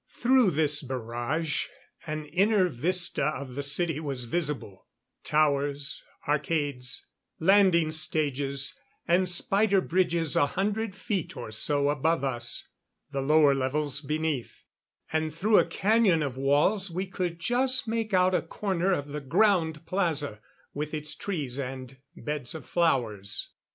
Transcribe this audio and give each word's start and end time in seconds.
Through 0.15 0.49
this 0.49 0.81
barrage 0.81 1.67
an 2.07 2.25
inner 2.25 2.67
vista 2.69 3.23
of 3.25 3.53
the 3.53 3.61
city 3.61 3.99
was 3.99 4.25
visible; 4.25 4.87
towers, 5.23 6.01
arcades, 6.27 7.05
landing 7.39 7.91
stages 7.91 8.73
and 9.07 9.29
spider 9.29 9.79
bridges 9.79 10.35
a 10.35 10.47
hundred 10.47 10.95
feet 10.95 11.37
or 11.37 11.51
so 11.51 11.89
above 11.91 12.23
us; 12.23 12.65
the 13.11 13.21
lower 13.21 13.53
levels 13.53 14.01
beneath, 14.01 14.63
and 15.13 15.31
through 15.31 15.59
a 15.59 15.65
canyon 15.67 16.23
of 16.23 16.35
walls 16.35 16.89
we 16.89 17.05
could 17.05 17.39
just 17.39 17.87
make 17.87 18.11
out 18.11 18.33
a 18.33 18.41
corner 18.41 18.91
of 18.91 19.09
the 19.09 19.21
ground 19.21 19.85
plaza, 19.85 20.41
with 20.73 20.95
its 20.95 21.13
trees 21.13 21.59
and 21.59 21.97
beds 22.15 22.55
of 22.55 22.65
flowers. 22.65 23.49